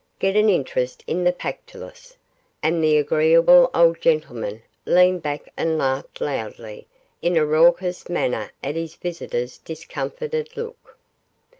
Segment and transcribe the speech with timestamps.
[0.17, 2.17] 'Get an interest in the Pactolus,'
[2.63, 6.87] and the agreeable old gentleman leaned back and laughed loudly
[7.21, 10.97] in a raucous manner at his visitor's discomfited look.